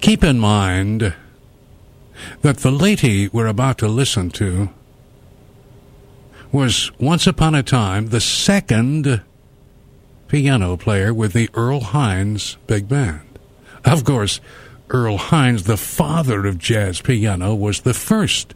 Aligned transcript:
Keep 0.00 0.22
in 0.24 0.38
mind 0.38 1.14
that 2.42 2.58
the 2.58 2.70
lady 2.70 3.28
we're 3.28 3.46
about 3.46 3.78
to 3.78 3.88
listen 3.88 4.30
to 4.30 4.70
was 6.52 6.90
once 6.98 7.26
upon 7.26 7.54
a 7.54 7.62
time 7.62 8.08
the 8.08 8.20
second 8.20 9.22
piano 10.28 10.76
player 10.76 11.12
with 11.12 11.32
the 11.32 11.48
Earl 11.54 11.80
Hines 11.80 12.56
Big 12.66 12.88
Band. 12.88 13.38
Of 13.84 14.04
course, 14.04 14.40
Earl 14.90 15.18
Hines, 15.18 15.64
the 15.64 15.76
father 15.76 16.46
of 16.46 16.58
jazz 16.58 17.00
piano, 17.00 17.54
was 17.54 17.80
the 17.80 17.94
first 17.94 18.54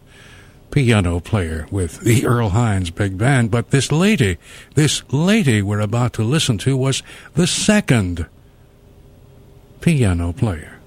piano 0.70 1.20
player 1.20 1.66
with 1.70 2.00
the 2.00 2.27
Earl 2.27 2.50
Hines 2.50 2.91
Big 2.91 3.18
Band, 3.18 3.50
but 3.50 3.70
this 3.70 3.91
lady, 3.91 4.38
this 4.75 5.02
lady 5.12 5.62
we're 5.62 5.80
about 5.80 6.12
to 6.14 6.22
listen 6.22 6.59
to 6.59 6.77
was 6.77 7.02
the 7.34 7.46
second 7.46 8.27
piano 9.80 10.32
player. 10.32 10.80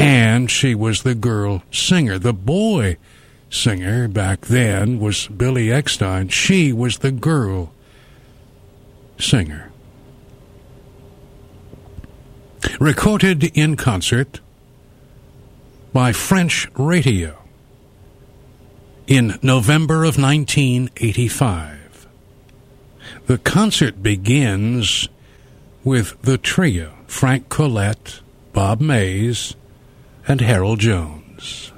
And 0.00 0.50
she 0.50 0.74
was 0.74 1.02
the 1.02 1.14
girl 1.14 1.62
singer. 1.70 2.18
The 2.18 2.32
boy 2.32 2.96
singer 3.50 4.08
back 4.08 4.46
then 4.46 4.98
was 4.98 5.26
Billy 5.28 5.66
Eckstine. 5.66 6.30
She 6.30 6.72
was 6.72 6.98
the 6.98 7.12
girl 7.12 7.72
singer. 9.18 9.70
Recorded 12.78 13.44
in 13.56 13.76
concert 13.76 14.40
by 15.92 16.12
French 16.12 16.68
radio 16.78 17.36
in 19.06 19.38
November 19.42 20.04
of 20.04 20.16
1985. 20.16 22.06
The 23.26 23.38
concert 23.38 24.02
begins 24.02 25.08
with 25.84 26.20
the 26.22 26.38
trio 26.38 26.94
Frank 27.06 27.48
Collett, 27.48 28.20
Bob 28.52 28.80
Mays, 28.80 29.56
and 30.26 30.40
Harold 30.40 30.80
Jones. 30.80 31.72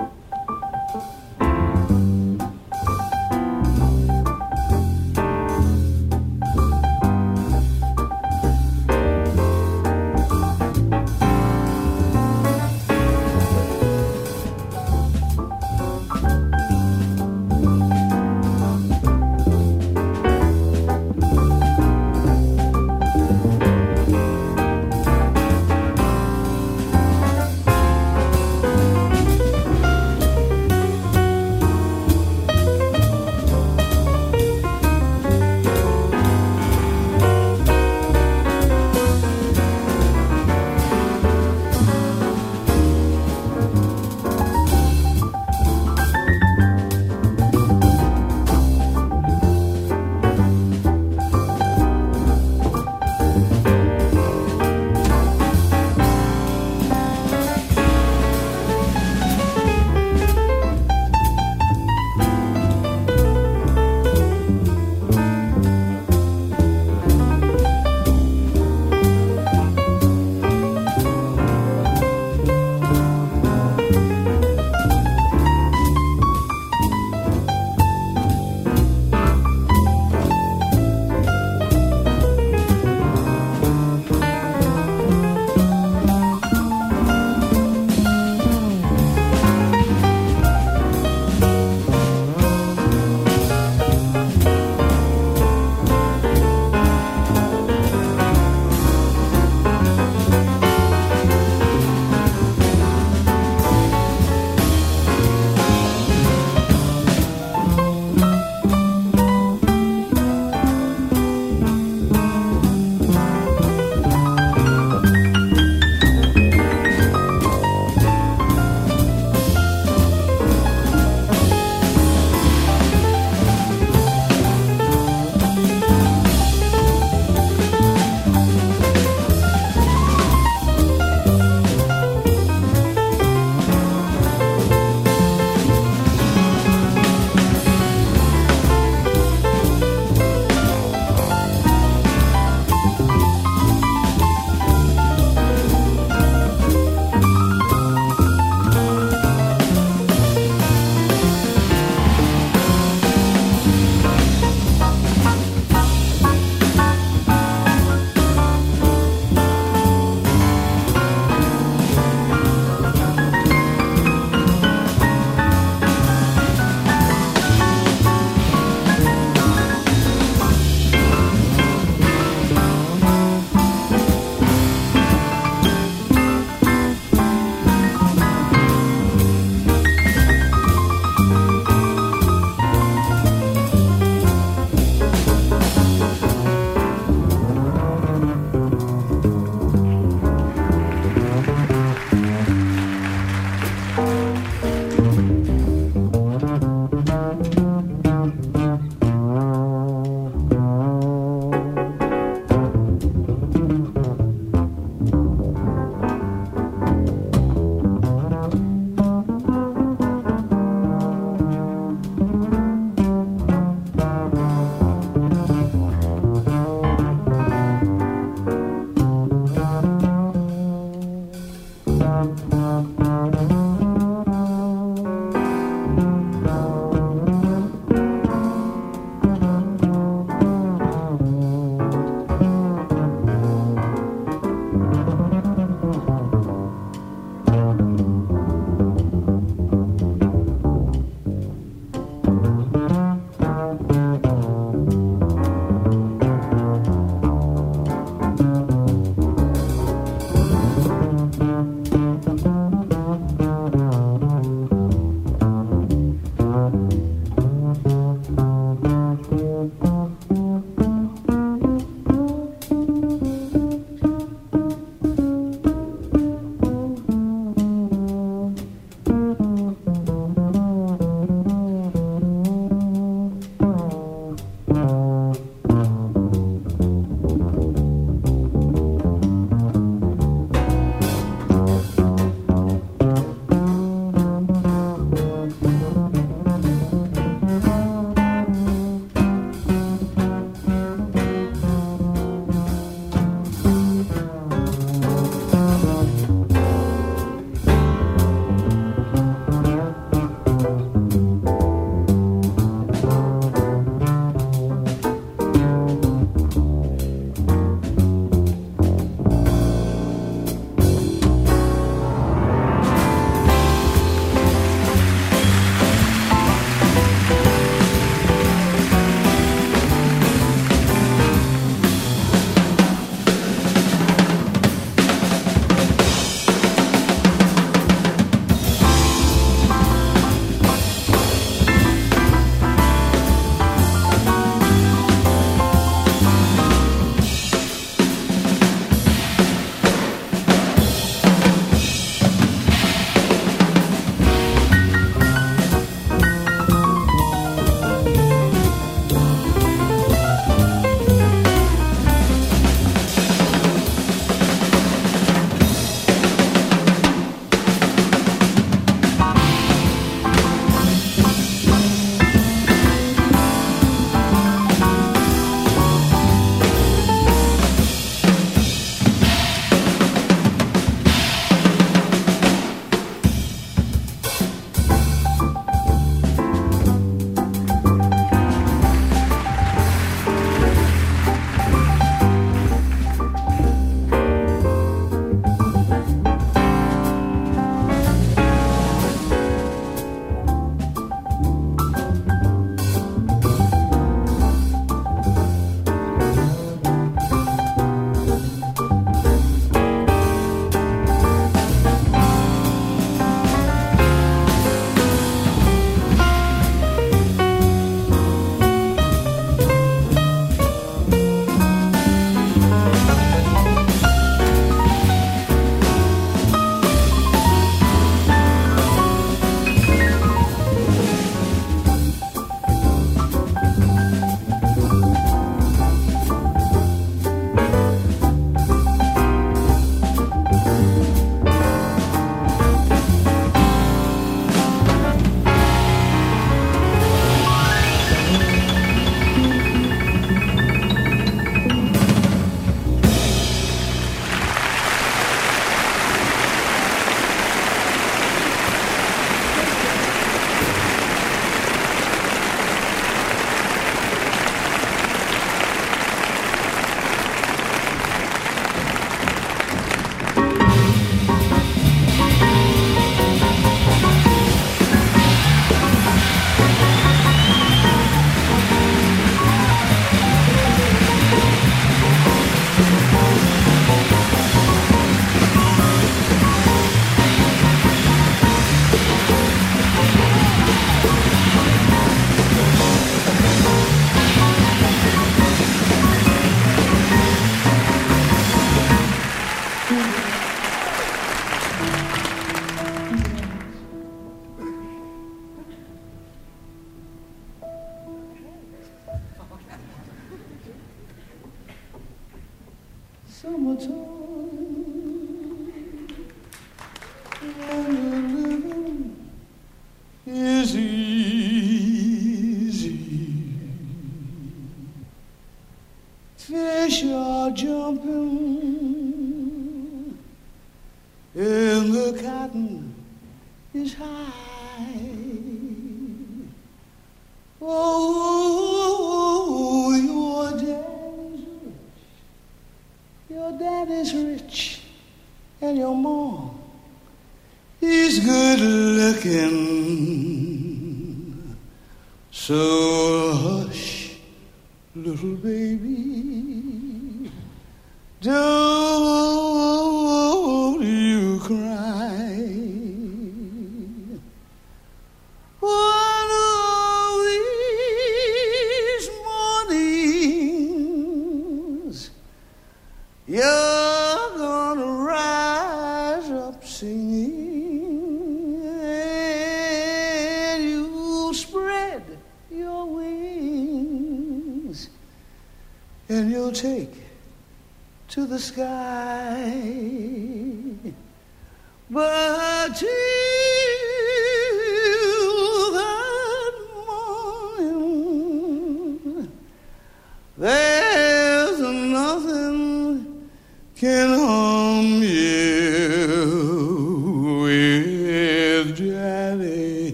Sky. 578.43 579.42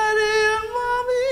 Maria, 0.00 0.56
mommy. 0.76 1.29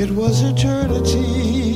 It 0.00 0.10
was 0.12 0.42
eternity. 0.42 1.67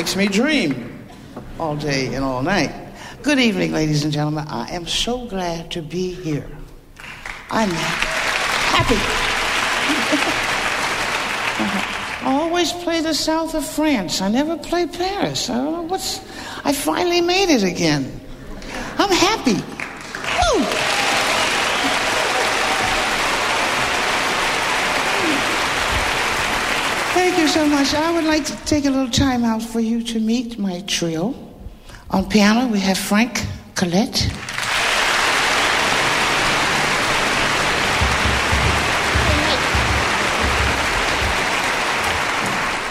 Makes 0.00 0.16
me 0.16 0.28
dream 0.28 1.06
all 1.58 1.76
day 1.76 2.14
and 2.14 2.24
all 2.24 2.42
night. 2.42 2.72
Good 3.22 3.38
evening, 3.38 3.72
ladies 3.72 4.02
and 4.02 4.10
gentlemen. 4.10 4.46
I 4.48 4.70
am 4.70 4.86
so 4.86 5.26
glad 5.26 5.70
to 5.72 5.82
be 5.82 6.14
here. 6.14 6.48
I'm 7.50 7.68
happy. 7.68 8.94
I 12.24 12.40
always 12.40 12.72
play 12.72 13.02
the 13.02 13.12
south 13.12 13.54
of 13.54 13.62
France. 13.62 14.22
I 14.22 14.30
never 14.30 14.56
play 14.56 14.86
Paris. 14.86 15.50
I 15.50 15.58
don't 15.58 15.72
know 15.72 15.82
what's. 15.82 16.20
I 16.64 16.72
finally 16.72 17.20
made 17.20 17.50
it 17.50 17.62
again. 17.62 18.10
I'm 18.96 19.12
happy. 19.12 19.56
Woo! 19.56 20.64
Thank 27.12 27.36
you 27.36 27.48
so 27.48 27.66
much. 27.66 27.92
I 27.92 28.10
would 28.14 28.19
like 28.30 28.46
to 28.46 28.56
take 28.64 28.84
a 28.84 28.90
little 28.90 29.10
time 29.10 29.44
out 29.44 29.60
for 29.60 29.80
you 29.80 30.04
to 30.04 30.20
meet 30.20 30.56
my 30.56 30.80
trio. 30.82 31.34
On 32.10 32.24
piano, 32.28 32.68
we 32.68 32.78
have 32.78 32.96
Frank 32.96 33.44
Collett. 33.74 34.30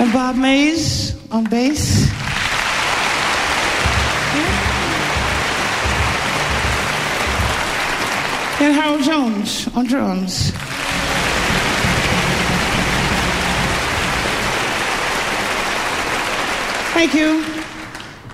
And 0.01 0.11
Bob 0.11 0.35
Mays 0.35 1.15
on 1.31 1.45
bass. 1.45 2.03
And 8.59 8.73
Harold 8.75 9.03
Jones 9.03 9.69
on 9.73 9.85
drums. 9.85 10.51
Thank 16.93 17.13
you. 17.13 17.43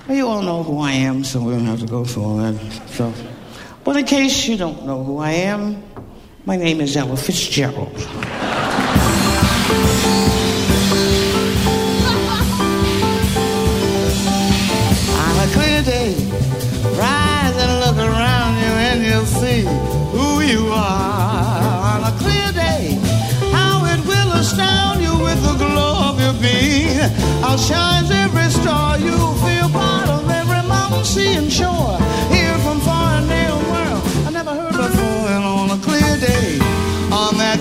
Well, 0.07 0.17
you 0.17 0.27
all 0.27 0.41
know 0.41 0.63
who 0.63 0.79
I 0.79 0.91
am, 0.91 1.23
so 1.23 1.41
we 1.41 1.53
don't 1.53 1.65
have 1.65 1.79
to 1.79 1.87
go 1.87 2.05
through 2.05 2.23
all 2.23 2.37
that 2.37 2.55
stuff. 2.89 3.21
But 3.83 3.97
in 3.97 4.05
case 4.05 4.47
you 4.47 4.57
don't 4.57 4.85
know 4.85 5.03
who 5.03 5.17
I 5.19 5.31
am, 5.31 5.83
my 6.45 6.55
name 6.57 6.81
is 6.81 6.95
Ella 6.97 7.17
Fitzgerald. 7.17 7.89
On 15.25 15.35
a 15.39 15.47
clear 15.53 15.81
day, 15.83 16.13
rise 16.97 17.55
and 17.57 17.79
look 17.79 17.97
around 17.97 18.55
you 18.57 18.71
and 18.89 19.05
you'll 19.05 19.25
see 19.25 19.61
who 20.11 20.41
you 20.41 20.67
are. 20.71 21.95
On 21.95 22.03
a 22.03 22.17
clear 22.19 22.51
day, 22.51 22.99
how 23.51 23.85
it 23.85 24.05
will 24.05 24.31
astound 24.33 25.01
you 25.01 25.13
with 25.23 25.41
the 25.43 25.55
glow 25.57 26.09
of 26.09 26.19
your 26.19 26.33
being. 26.41 26.97
How 27.41 27.57
shines 27.57 28.11
every 28.11 28.34
star, 28.65 28.97
you'll 28.97 29.37
feel 29.45 29.69
part 29.69 30.09
of 30.09 30.27
every 30.27 30.63
mountain, 30.67 31.05
sea, 31.05 31.35
and 31.35 31.51
shore. 31.51 31.97
Here 32.35 32.57
from 32.65 32.79
far 32.79 33.09
and 33.17 33.27
near 33.33 33.53
world, 33.69 34.01
I 34.27 34.29
never 34.39 34.53
heard 34.59 34.75
before. 34.85 35.25
And 35.35 35.43
on 35.53 35.67
a 35.77 35.79
clear 35.87 36.11
day, 36.17 36.57
on 37.21 37.33
that 37.43 37.59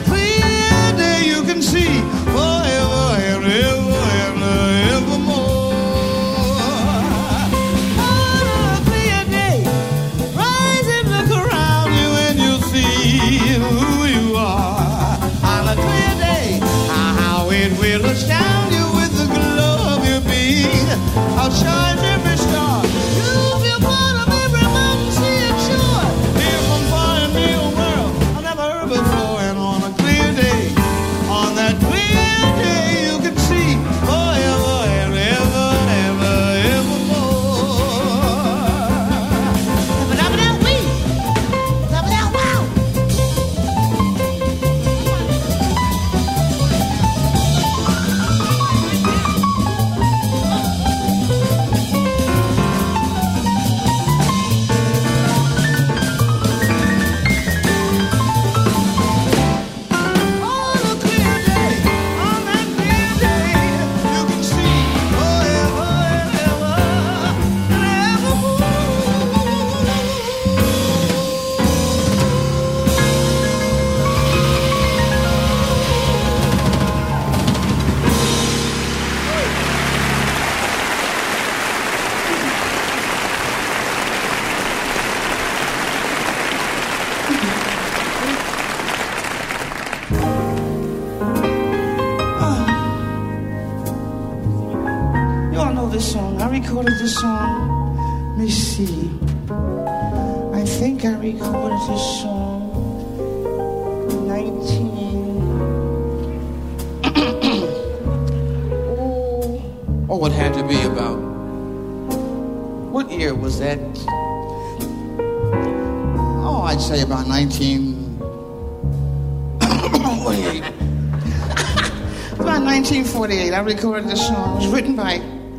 recorded 123.64 124.11
this 124.11 124.27
song. 124.27 124.57
It 124.57 124.66
was 124.66 124.66
written 124.68 124.94
by 124.94 125.18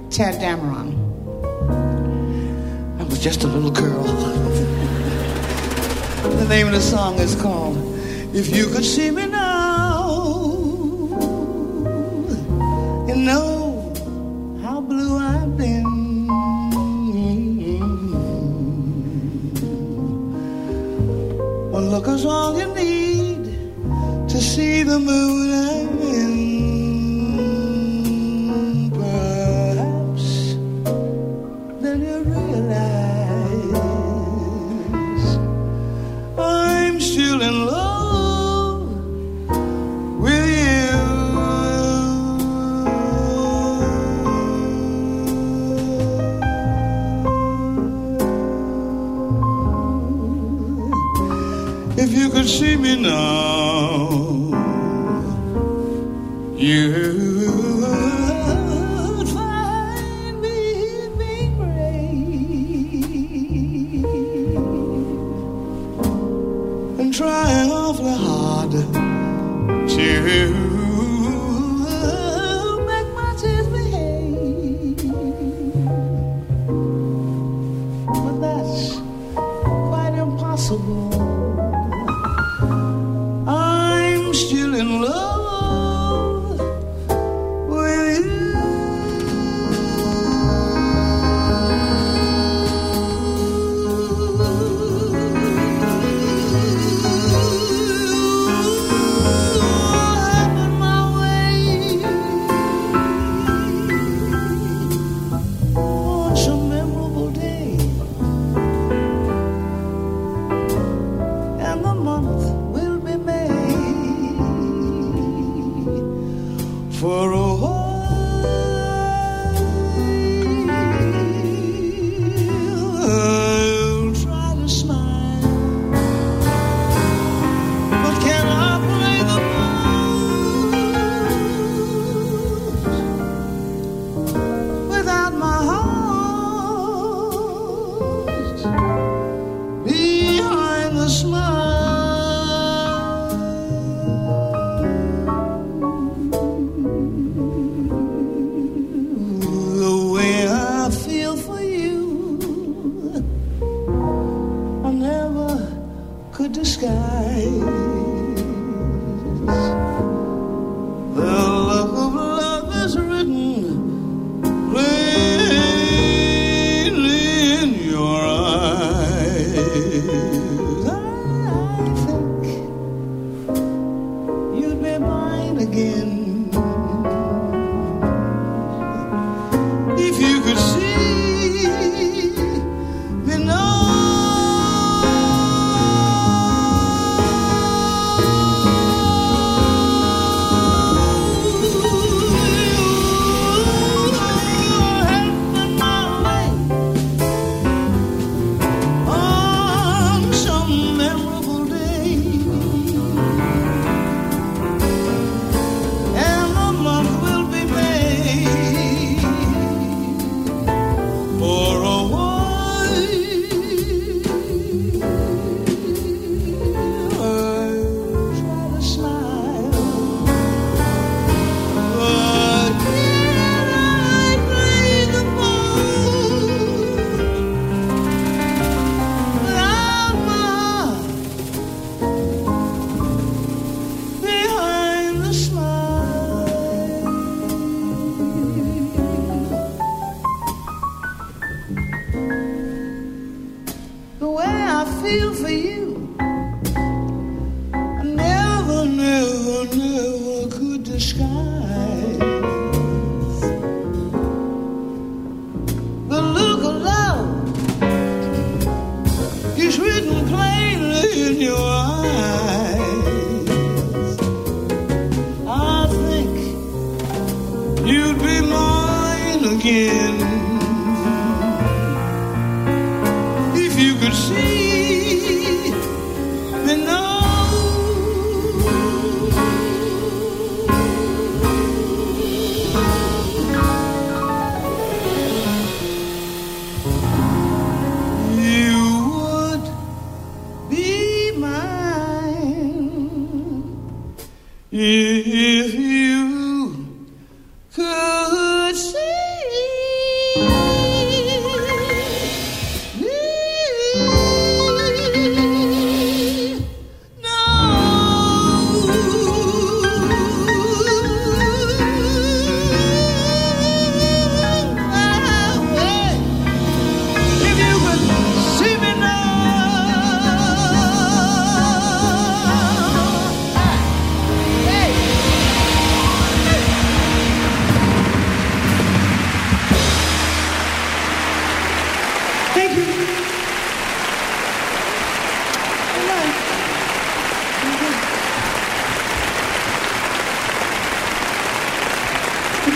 Tadd 0.10 0.40
Dameron. 0.40 0.94
I 3.00 3.04
was 3.04 3.20
just 3.20 3.44
a 3.44 3.48
little 3.48 3.72
girl. 3.72 4.04
the 6.24 6.46
name 6.48 6.68
of 6.68 6.74
the 6.74 6.82
song 6.82 7.16
is 7.16 7.36
called 7.36 7.78
If 8.36 8.56
You 8.56 8.68
Could 8.68 8.86
See 8.86 9.10
Me 9.10 9.26
Now. 9.26 10.14
You 13.08 13.16
know 13.16 13.92
how 14.62 14.82
blue 14.82 15.18
I've 15.18 15.58
been. 15.58 16.28
One 21.72 21.90
look 21.90 22.08
is 22.08 22.24
all 22.24 22.56
you 22.60 22.68
need 22.76 24.30
to 24.30 24.40
see 24.40 24.84
the 24.84 25.00
moon. 25.00 25.75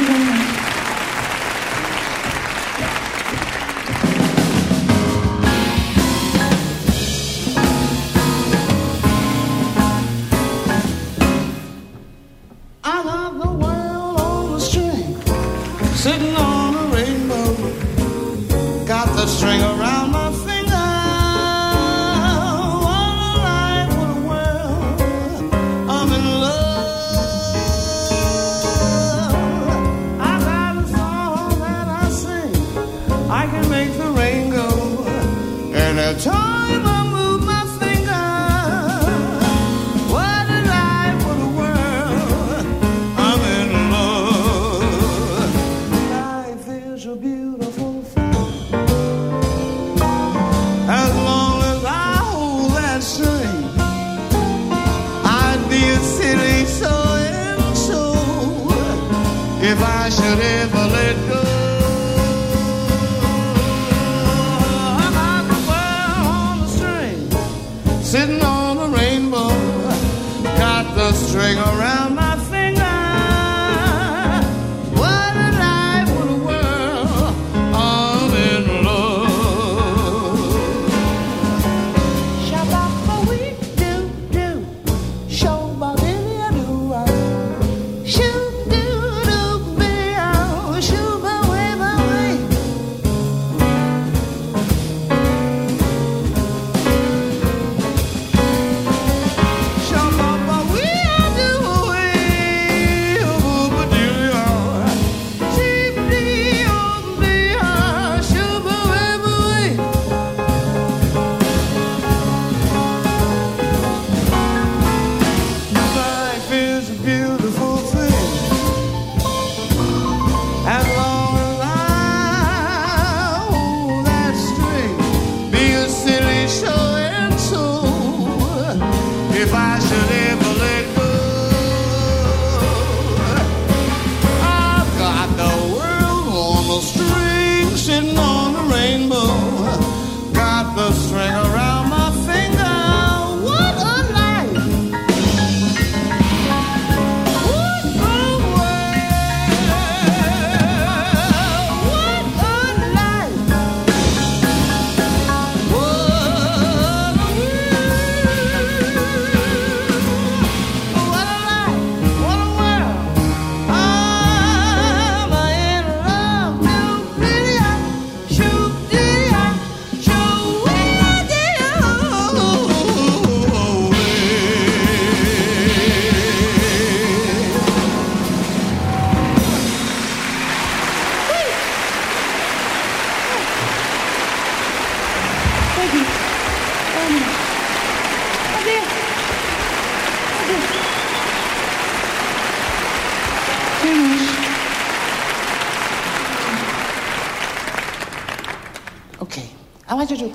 Much. 0.10 0.39
I 0.39 0.48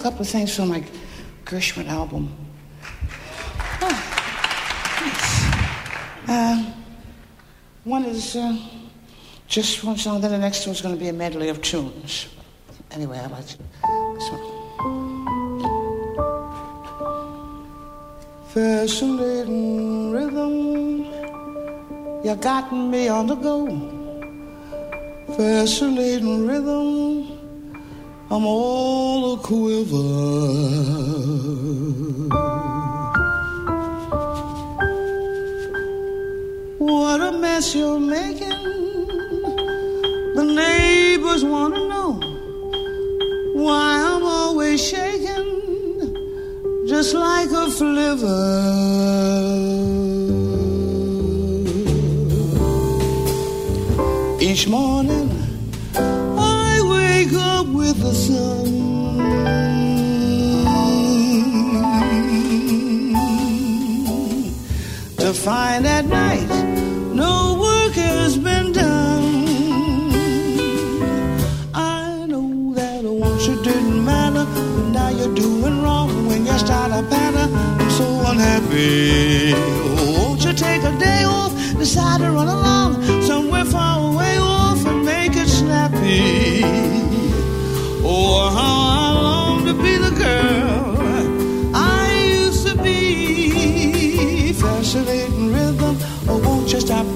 couple 0.05 0.21
of 0.21 0.29
things 0.29 0.55
from 0.55 0.69
my 0.69 0.85
Gershwin 1.47 1.89
album. 1.89 2.29
Oh. 3.81 3.89
Uh, 6.29 6.63
one 7.85 8.05
is 8.05 8.37
uh, 8.37 8.55
just 9.49 9.83
one 9.83 9.97
song, 9.97 10.21
then 10.21 10.31
the 10.33 10.39
next 10.39 10.67
one's 10.67 10.83
going 10.83 10.95
to 10.95 11.01
be 11.01 11.09
a 11.09 11.13
medley 11.15 11.49
of 11.49 11.63
tunes. 11.63 12.29
Anyway, 12.91 13.19
I 13.19 13.29
like 13.29 13.47
this 13.47 13.57
one. 14.29 14.43
Fascinating 18.53 20.13
rhythm, 20.13 21.05
you 22.23 22.37
got 22.37 22.71
me 22.71 23.09
on 23.09 23.27
the 23.27 23.37
go. 23.37 23.67
Fascinating 25.35 26.47
rhythm, 26.47 27.34
I'm 28.31 28.47
all 28.47 29.35
a 29.35 29.37
quiver. 29.39 29.97
What 36.79 37.21
a 37.21 37.33
mess 37.39 37.75
you're 37.75 38.01
making. 38.01 38.49
The 40.35 40.45
neighbors 40.45 41.45
want 41.45 41.75
to 41.75 41.89
know 41.89 42.13
why 43.55 44.01
I'm 44.03 44.23
always 44.23 44.83
shaking 44.83 45.55
just 46.87 47.15
like 47.15 47.51
a 47.51 47.71
flivver. 47.71 48.41
Each 54.41 54.67
morning 54.67 55.24
find 65.45 65.87
at 65.87 66.07
night 66.07 66.49
no 67.13 67.59
work 67.61 67.93
has 67.93 68.39
been 68.39 68.73
done. 68.73 69.25
I 71.75 72.25
know 72.27 72.73
that 72.73 73.05
once 73.05 73.47
it 73.49 73.63
didn't 73.63 74.05
matter, 74.07 74.47
but 74.47 74.89
now 74.99 75.11
you're 75.11 75.35
doing 75.35 75.83
wrong 75.83 76.27
when 76.29 76.47
you 76.47 76.59
start 76.59 76.93
a 76.93 77.03
patter. 77.11 77.47
I'm 77.53 77.91
so 77.91 78.07
unhappy. 78.31 79.53
Won't 80.17 80.43
you 80.47 80.55
take 80.55 80.83
a 80.83 80.99
day 80.99 81.25
off, 81.25 81.53
decide 81.79 82.21
to 82.23 82.31
run 82.31 82.49
along 82.49 82.91
somewhere 83.23 83.67
far 83.67 84.13
away 84.13 84.39
off 84.39 84.87
and 84.87 85.05
make 85.05 85.37
it 85.37 85.49
snappy? 85.49 87.14
Oh, 88.07 88.51
how 88.51 88.77
I 88.99 89.23
long 89.23 89.65
to 89.67 89.73
be 89.83 89.97
the 89.97 90.11
girl 90.11 91.75
I 91.75 92.35
used 92.39 92.67
to 92.67 92.77
be. 92.83 94.53
Fascinating 94.53 95.53
rhythm, 95.53 95.97
oh, 96.29 96.39
won't 96.45 96.71
you 96.73 96.81
stop 96.81 97.07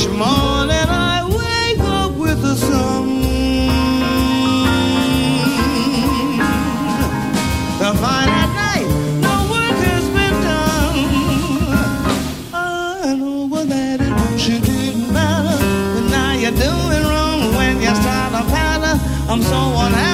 Each 0.00 0.08
morning 0.08 0.88
I 0.88 1.28
wake 1.28 1.78
up 1.80 2.12
with 2.12 2.40
the 2.40 2.54
sun. 2.54 3.20
To 7.80 7.88
find 8.00 8.30
at 8.30 8.50
night 8.64 8.88
no 9.20 9.34
work 9.52 9.76
has 9.90 10.06
been 10.08 10.36
done. 10.48 10.98
I 12.54 13.14
know 13.14 13.46
what 13.46 13.68
that 13.68 14.00
it 14.00 14.10
was 14.10 14.48
you 14.48 14.58
didn't 14.60 15.12
matter, 15.12 15.58
but 15.94 16.08
now 16.08 16.32
you're 16.32 16.52
doing 16.52 17.04
wrong 17.04 17.54
when 17.54 17.82
you 17.82 17.94
start 17.94 18.32
to 18.32 18.42
patter. 18.50 18.98
I'm 19.28 19.42
so 19.42 19.58
unhappy. 19.84 20.09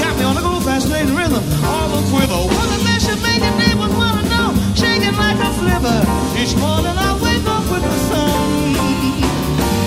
Got 0.00 0.16
me 0.18 0.24
on 0.24 0.34
the 0.34 0.40
go. 0.40 0.60
Fascinating 0.60 1.14
rhythm, 1.14 1.44
all 1.64 1.88
the 1.92 2.00
quiver. 2.08 2.40
What 2.56 2.68
a 2.72 2.78
mess 2.84 3.04
you 3.04 3.16
make 3.20 3.42
your 3.44 3.56
neighbors 3.60 3.94
wanna 4.00 4.24
know. 4.32 4.48
Shaking 4.74 5.12
like 5.12 5.40
a 5.44 5.50
flipper. 5.60 6.00
Each 6.40 6.56
morning 6.56 6.96
I 6.96 7.10
wake 7.20 7.46
up 7.46 7.64
with 7.68 7.84
the 7.84 7.98
sun. 8.08 8.72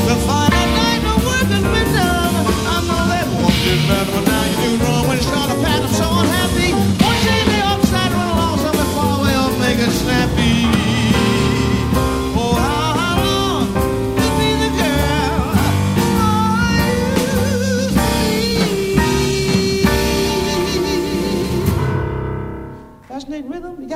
The 0.08 0.16
fight 0.28 0.54
at 0.54 0.70
night, 0.78 1.02
no 1.02 1.16
work 1.26 1.50
has 1.50 1.66
been 1.74 1.90
done. 1.98 2.34
I 2.74 2.78
know 2.88 3.04
that 3.12 3.26
won't 3.42 3.58
get 3.66 3.80
better, 3.90 4.12
but 4.14 4.24
now 4.30 4.44
you 4.50 4.78
do 4.78 4.84
wrong 4.84 5.08
when 5.08 5.18
you 5.18 5.24
start 5.24 5.50
a 5.50 5.56
pat. 5.64 5.97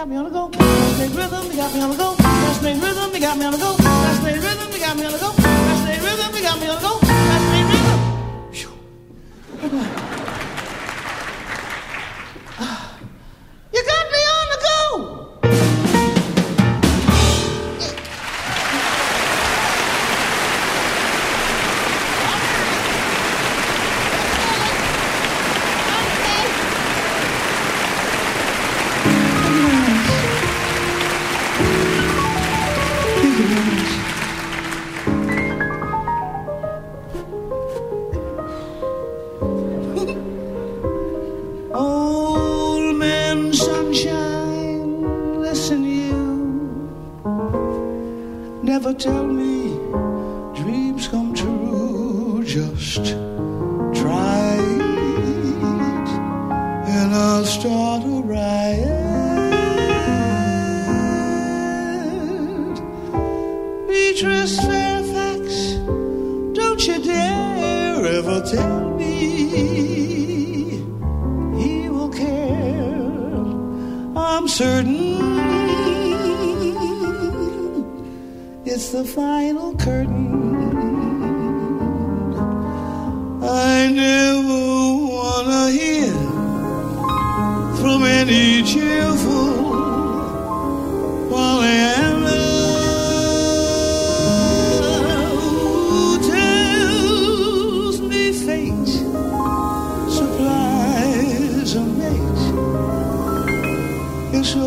Got 0.02 0.10
me 0.10 0.16
on 0.16 0.24
the 0.24 0.32
go. 0.32 0.50
Fascinating 0.50 1.16
rhythm, 1.16 1.46
you 1.52 1.58
got 1.58 1.74
me 1.76 1.82
on 1.82 1.92
the 1.92 1.96
go. 1.96 2.16
Fascinating 2.16 2.82
rhythm, 2.82 3.14
you 3.14 3.20
got 3.20 3.38
me 3.38 3.46
on 3.46 3.52
the 3.52 3.58
go. 3.60 3.76
Fascinating 3.76 4.42
rhythm, 4.42 4.72
you 4.72 4.80
got 4.80 4.98
me 4.98 5.06
on 5.06 5.12
the 5.12 5.20
go. 5.20 5.32
Fascinating 5.32 6.04
rhythm, 6.04 6.36
you 6.36 6.42
got 6.42 6.60
me 6.60 6.68
on 6.70 6.76
the 6.76 6.82
go. 6.82 6.98
Fascinating 6.98 7.52
rhythm. 7.52 7.61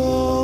It's 0.07 0.34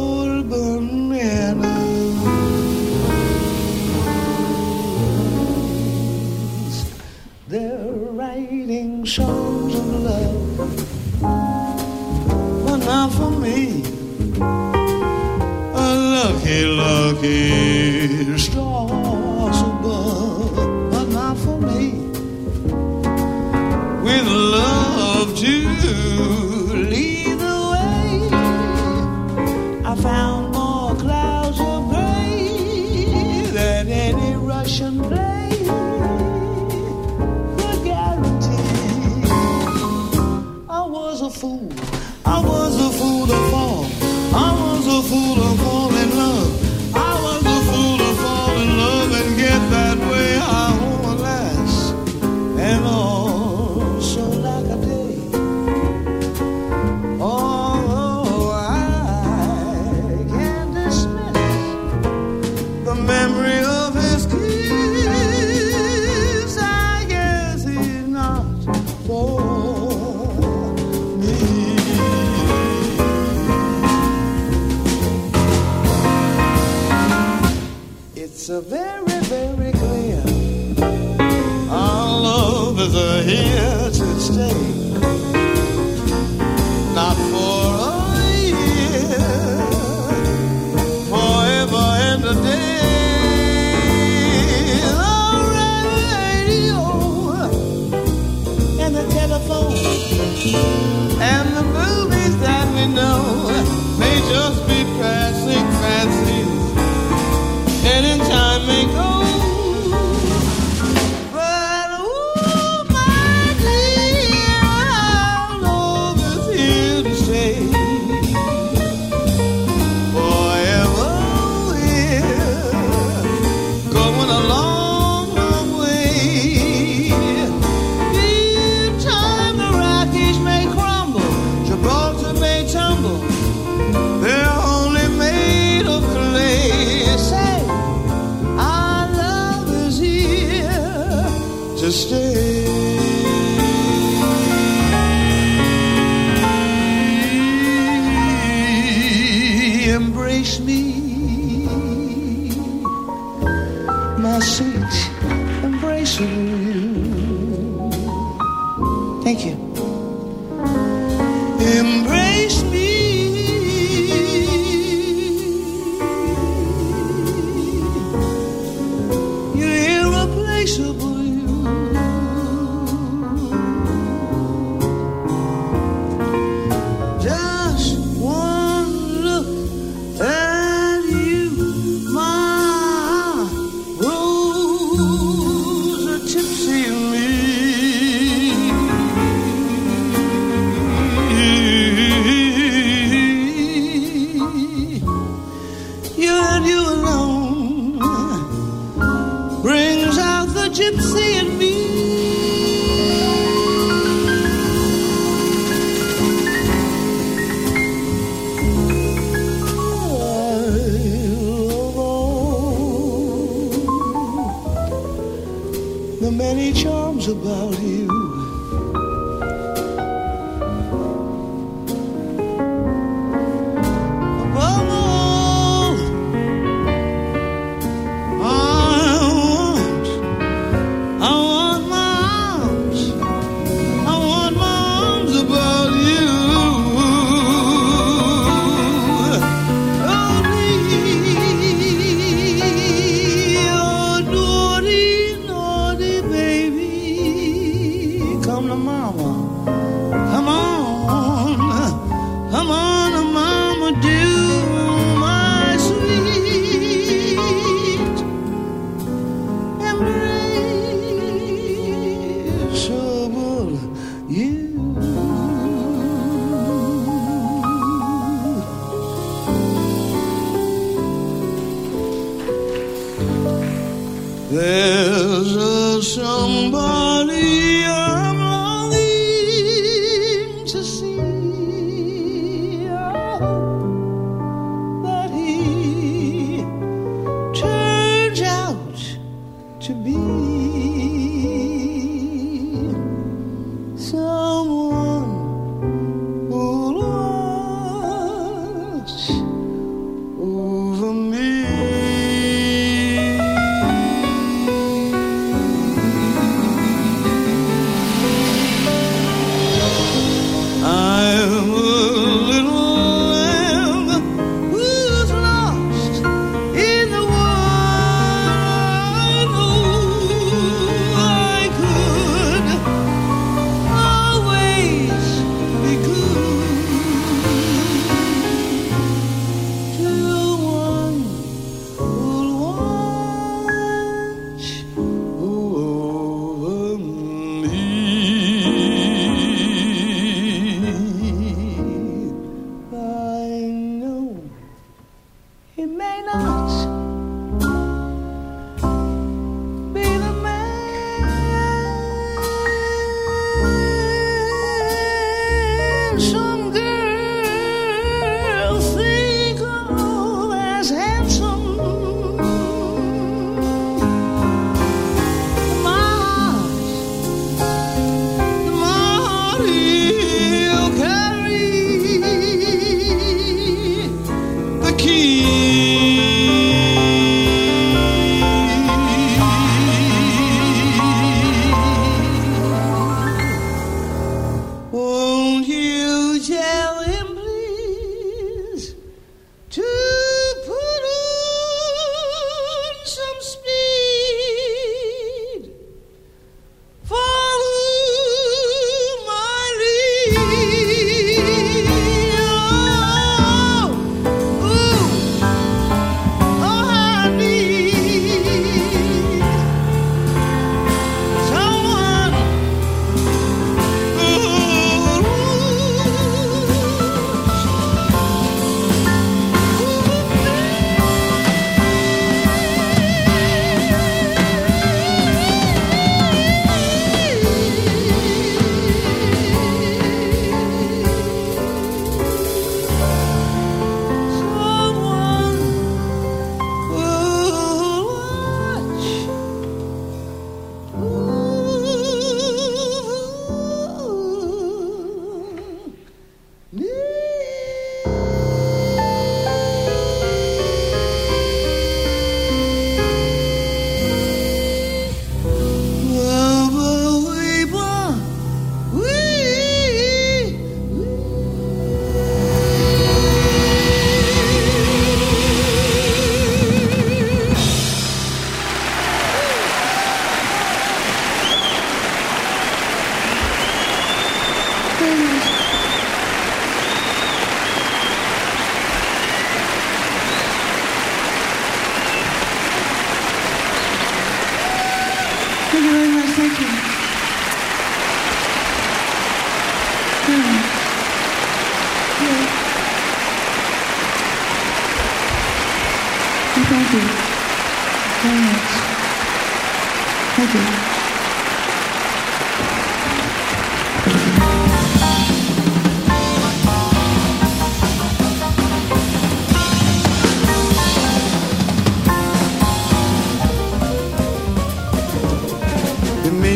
love 82.81 82.95
is 82.95 82.95
a 82.95 83.23
here 83.23 83.80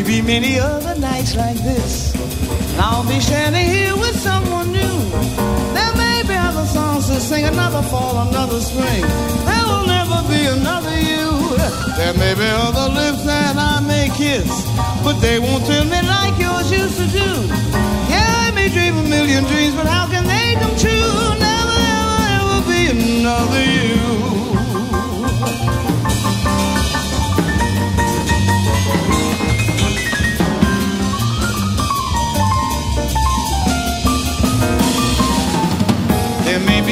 be 0.06 0.22
many 0.22 0.58
other 0.60 0.94
nights 1.00 1.34
like 1.34 1.56
this. 1.56 2.14
And 2.14 2.80
I'll 2.80 3.06
be 3.08 3.18
standing 3.18 3.66
here 3.66 3.96
with 3.96 4.14
someone 4.14 4.70
new. 4.70 4.96
There 5.74 5.94
may 5.96 6.22
be 6.22 6.34
other 6.34 6.64
songs 6.66 7.06
to 7.08 7.18
sing, 7.18 7.44
another 7.44 7.82
fall, 7.82 8.28
another 8.28 8.60
spring. 8.60 9.02
There 9.50 9.66
will 9.66 9.86
never 9.86 10.22
be 10.30 10.46
another 10.46 10.96
you. 11.00 11.56
There 11.98 12.14
may 12.14 12.34
be 12.34 12.46
other 12.46 12.88
lips 12.94 13.24
that 13.24 13.56
I 13.56 13.80
may 13.80 14.08
kiss, 14.14 14.46
but 15.02 15.18
they 15.20 15.40
won't 15.40 15.64
thrill 15.64 15.84
me 15.84 16.00
like 16.02 16.38
yours 16.38 16.70
used 16.70 16.98
to 17.02 17.06
do. 17.10 17.30
Yeah, 18.08 18.46
I 18.46 18.52
may 18.54 18.68
dream 18.68 18.96
a 18.98 19.02
million 19.02 19.42
dreams, 19.44 19.74
but 19.74 19.86
how 19.86 20.06
can 20.06 20.24
they 20.24 20.54
come 20.60 20.76
true? 20.78 21.34
Never, 21.48 21.78
ever, 21.98 22.18
ever 22.38 22.58
be 22.70 22.80
another 22.94 23.64
you. 23.74 24.06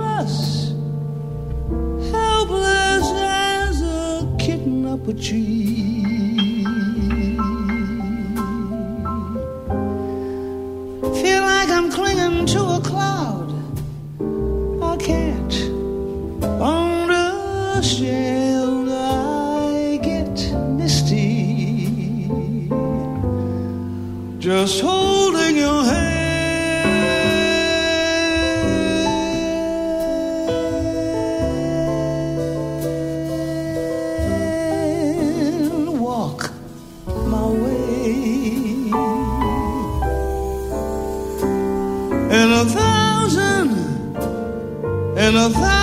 and 45.36 45.78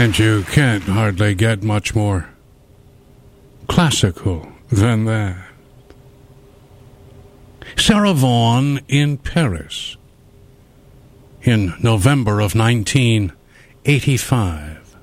And 0.00 0.18
you 0.18 0.42
can't 0.44 0.84
hardly 0.84 1.34
get 1.34 1.62
much 1.62 1.94
more 1.94 2.30
classical 3.68 4.50
than 4.72 5.04
that. 5.04 5.36
Sarah 7.76 8.14
Vaughan 8.14 8.80
in 8.88 9.18
Paris 9.18 9.98
in 11.42 11.74
November 11.82 12.40
of 12.40 12.54
1985 12.54 14.96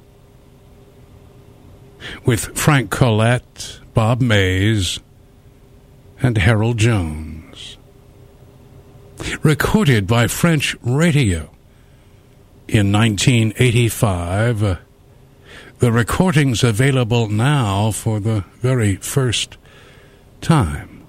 with 2.25 2.57
Frank 2.57 2.89
Collett, 2.89 3.79
Bob 3.93 4.19
Maize, 4.19 4.99
and 6.23 6.39
Harold 6.39 6.79
Jones. 6.79 7.77
Recorded 9.43 10.07
by 10.07 10.25
French 10.25 10.75
radio 10.81 11.51
in 12.67 12.91
1985. 12.91 14.63
Uh, 14.63 14.77
The 15.79 15.91
recording's 15.91 16.63
available 16.63 17.27
now 17.27 17.91
for 17.91 18.19
the 18.19 18.43
very 18.61 18.95
first 18.95 19.57
time. 20.41 21.05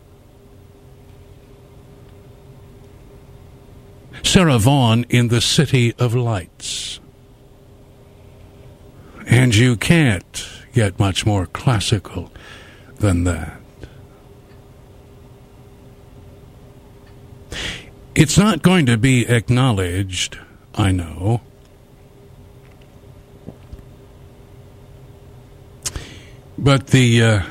Sarah 4.23 4.59
Vaughan 4.59 5.05
in 5.09 5.29
the 5.29 5.41
City 5.41 5.95
of 5.99 6.15
Lights. 6.15 7.01
And 9.27 9.55
you 9.55 9.77
can't 9.77 10.47
get 10.75 10.99
much 10.99 11.25
more 11.25 11.47
classical 11.47 12.31
than 12.97 13.25
that. 13.25 13.61
It's 18.15 18.37
not 18.37 18.63
going 18.63 18.85
to 18.87 18.99
be 18.99 19.27
acknowledged, 19.27 20.39
I 20.75 20.93
know. 20.93 21.41
But 26.59 26.89
the 26.89 27.23
uh, 27.23 27.43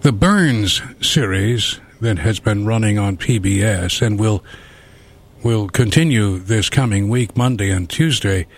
the 0.00 0.10
Burns 0.10 0.82
series 1.00 1.80
that 2.00 2.18
has 2.18 2.40
been 2.40 2.66
running 2.66 2.98
on 2.98 3.16
PBS 3.16 4.02
and 4.02 4.18
will 4.18 4.42
will 5.44 5.68
continue 5.68 6.38
this 6.38 6.68
coming 6.68 7.08
week, 7.08 7.36
Monday 7.36 7.70
and 7.70 7.88
Tuesday. 7.88 8.48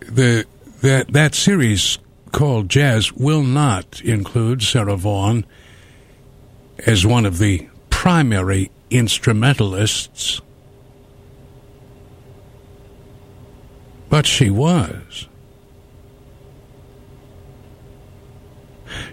The 0.00 0.46
that 0.80 1.12
that 1.12 1.34
series 1.34 1.98
called 2.32 2.70
Jazz 2.70 3.12
will 3.12 3.42
not 3.42 4.00
include 4.00 4.62
Sarah 4.62 4.96
Vaughan 4.96 5.44
as 6.86 7.04
one 7.04 7.26
of 7.26 7.36
the 7.36 7.68
primary 7.90 8.70
instrumentalists, 8.88 10.40
but 14.08 14.24
she 14.24 14.48
was. 14.48 15.28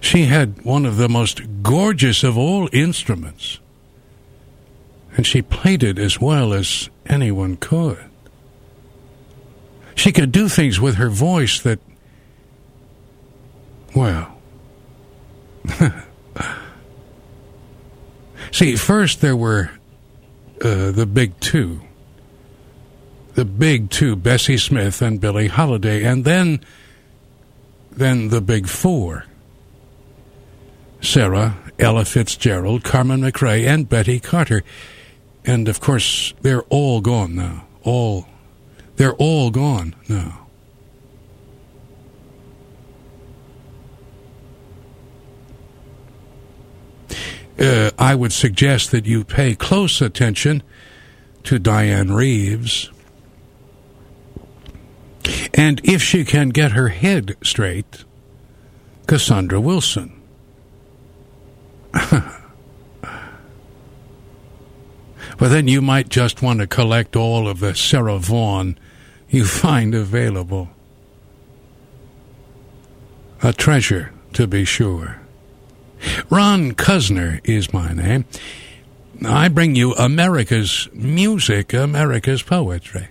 She 0.02 0.26
had 0.26 0.64
one 0.64 0.86
of 0.86 0.98
the 0.98 1.10
most 1.10 1.42
gorgeous 1.62 2.24
of 2.24 2.38
all 2.38 2.70
instruments, 2.72 3.60
and 5.16 5.26
she 5.26 5.42
played 5.42 5.84
it 5.84 5.98
as 5.98 6.20
well 6.20 6.54
as 6.54 6.90
anyone 7.06 7.58
could. 7.58 8.04
She 9.96 10.12
could 10.12 10.32
do 10.32 10.50
things 10.50 10.80
with 10.80 10.96
her 10.96 11.10
voice 11.10 11.60
that, 11.62 11.80
well, 13.96 14.38
see, 18.52 18.76
first 18.76 19.22
there 19.22 19.36
were 19.36 19.72
uh, 20.62 20.92
the 20.92 21.06
big 21.06 21.40
two. 21.40 21.82
The 23.34 23.46
big 23.46 23.90
two, 23.90 24.16
Bessie 24.16 24.58
Smith 24.58 25.02
and 25.02 25.20
Billie 25.20 25.48
Holiday, 25.48 26.04
and 26.04 26.24
then, 26.24 26.62
then 27.92 28.30
the 28.30 28.42
big 28.42 28.68
four. 28.68 29.26
Sarah, 31.02 31.58
Ella 31.78 32.06
Fitzgerald, 32.06 32.84
Carmen 32.84 33.22
McRae, 33.22 33.68
and 33.68 33.88
Betty 33.88 34.20
Carter. 34.20 34.64
And 35.46 35.68
of 35.68 35.80
course, 35.80 36.34
they're 36.42 36.64
all 36.64 37.02
gone 37.02 37.36
now. 37.36 37.68
All, 37.84 38.28
they're 38.96 39.14
all 39.16 39.52
gone 39.52 39.96
now. 40.08 40.46
uh, 47.60 47.92
I 47.98 48.16
would 48.16 48.34
suggest 48.34 48.92
that 48.92 49.06
you 49.06 49.24
pay 49.24 49.56
close 49.56 50.02
attention 50.02 50.64
to 51.44 51.60
Dianne 51.60 52.16
Reeves. 52.16 52.92
And 55.54 55.82
if 55.84 56.02
she 56.02 56.26
can 56.26 56.50
get 56.50 56.74
her 56.74 56.90
head 56.90 57.36
straight, 57.44 58.04
Cassandra 59.08 59.62
Wilson. 59.62 60.15
but 65.38 65.50
then 65.50 65.68
you 65.68 65.82
might 65.82 66.10
just 66.10 66.42
want 66.42 66.60
to 66.60 66.68
collect 66.68 67.16
all 67.16 67.48
of 67.48 67.60
the 67.60 67.74
Sarah 67.74 68.20
Vaughan 68.20 68.78
you 69.30 69.46
find 69.46 69.96
available. 69.96 70.70
A 73.42 73.54
treasure, 73.54 74.12
to 74.34 74.48
be 74.48 74.66
sure. 74.66 75.22
Ron 76.30 76.74
Cuzner 76.74 77.40
is 77.44 77.74
my 77.74 77.94
name. 77.94 78.26
I 79.26 79.48
bring 79.48 79.76
you 79.76 79.94
America's 79.94 80.90
music, 80.94 81.74
America's 81.74 82.42
poetry. 82.42 83.08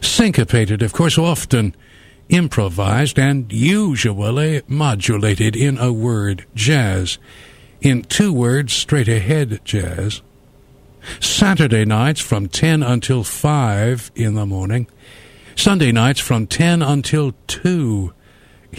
Syncopated, 0.00 0.82
of 0.82 0.92
course, 0.92 1.16
often 1.18 1.74
improvised 2.28 3.18
and 3.18 3.52
usually 3.52 4.62
modulated 4.66 5.56
in 5.56 5.78
a 5.78 5.92
word 5.92 6.46
jazz, 6.54 7.18
in 7.80 8.02
two 8.02 8.32
words 8.32 8.72
straight 8.72 9.08
ahead 9.08 9.60
jazz. 9.64 10.22
Saturday 11.20 11.84
nights 11.84 12.20
from 12.20 12.48
10 12.48 12.82
until 12.82 13.24
5 13.24 14.10
in 14.14 14.34
the 14.34 14.46
morning. 14.46 14.86
Sunday 15.54 15.92
nights 15.92 16.20
from 16.20 16.46
10 16.46 16.82
until 16.82 17.34
2 17.46 18.12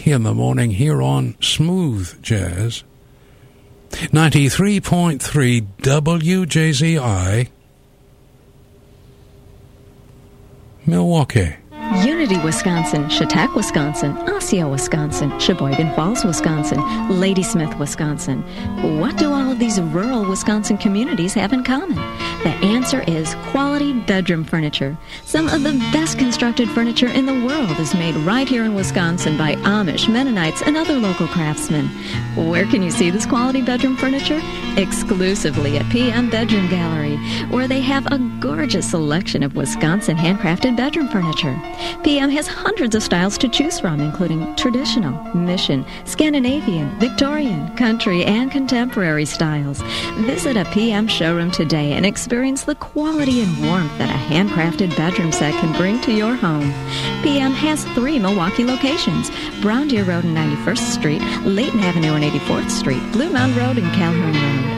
in 0.04 0.22
the 0.24 0.34
morning 0.34 0.72
here 0.72 1.00
on 1.00 1.36
Smooth 1.40 2.20
Jazz. 2.22 2.84
93.3 3.90 5.66
WJZI, 5.78 7.48
Milwaukee. 10.84 11.56
Unity, 12.04 12.36
Wisconsin, 12.38 13.08
Chautauqua, 13.08 13.56
Wisconsin, 13.56 14.12
Osseo, 14.28 14.68
Wisconsin, 14.68 15.38
Sheboygan 15.38 15.94
Falls, 15.94 16.24
Wisconsin, 16.24 16.78
Ladysmith, 17.08 17.78
Wisconsin. 17.78 18.42
What 19.00 19.16
do 19.16 19.32
all 19.32 19.52
of 19.52 19.58
these 19.58 19.80
rural 19.80 20.24
Wisconsin 20.28 20.78
communities 20.78 21.34
have 21.34 21.52
in 21.52 21.62
common? 21.62 21.94
The 22.42 22.54
answer 22.62 23.02
is 23.06 23.34
quality 23.50 23.92
bedroom 23.92 24.44
furniture. 24.44 24.96
Some 25.24 25.48
of 25.48 25.62
the 25.62 25.72
best 25.92 26.18
constructed 26.18 26.68
furniture 26.70 27.08
in 27.08 27.26
the 27.26 27.44
world 27.46 27.78
is 27.78 27.94
made 27.94 28.14
right 28.16 28.48
here 28.48 28.64
in 28.64 28.74
Wisconsin 28.74 29.38
by 29.38 29.54
Amish, 29.56 30.08
Mennonites, 30.08 30.62
and 30.62 30.76
other 30.76 30.94
local 30.94 31.28
craftsmen. 31.28 31.86
Where 32.36 32.66
can 32.66 32.82
you 32.82 32.90
see 32.90 33.10
this 33.10 33.26
quality 33.26 33.62
bedroom 33.62 33.96
furniture? 33.96 34.40
Exclusively 34.76 35.78
at 35.78 35.90
PM 35.90 36.30
Bedroom 36.30 36.68
Gallery, 36.68 37.16
where 37.48 37.68
they 37.68 37.80
have 37.80 38.06
a 38.06 38.18
gorgeous 38.40 38.90
selection 38.90 39.42
of 39.42 39.56
Wisconsin 39.56 40.16
handcrafted 40.16 40.76
bedroom 40.76 41.08
furniture. 41.08 41.58
PM 42.02 42.30
has 42.30 42.46
hundreds 42.46 42.94
of 42.94 43.02
styles 43.02 43.36
to 43.38 43.48
choose 43.48 43.80
from, 43.80 44.00
including 44.00 44.54
traditional, 44.56 45.12
mission, 45.34 45.84
Scandinavian, 46.04 46.98
Victorian, 46.98 47.74
country, 47.76 48.24
and 48.24 48.50
contemporary 48.50 49.24
styles. 49.24 49.82
Visit 50.18 50.56
a 50.56 50.64
PM 50.66 51.08
showroom 51.08 51.50
today 51.50 51.92
and 51.92 52.06
experience 52.06 52.64
the 52.64 52.74
quality 52.76 53.42
and 53.42 53.66
warmth 53.66 53.96
that 53.98 54.10
a 54.10 54.34
handcrafted 54.34 54.96
bedroom 54.96 55.32
set 55.32 55.54
can 55.60 55.76
bring 55.76 56.00
to 56.02 56.12
your 56.12 56.34
home. 56.34 56.72
PM 57.22 57.52
has 57.52 57.84
three 57.94 58.18
Milwaukee 58.18 58.64
locations 58.64 59.30
Brown 59.60 59.88
Deer 59.88 60.04
Road 60.04 60.24
and 60.24 60.36
91st 60.36 60.92
Street, 60.92 61.22
Layton 61.42 61.80
Avenue 61.80 62.14
and 62.14 62.24
84th 62.24 62.70
Street, 62.70 63.02
Bluemound 63.12 63.56
Road, 63.56 63.78
and 63.78 63.92
Calhoun 63.94 64.32
Road. 64.32 64.75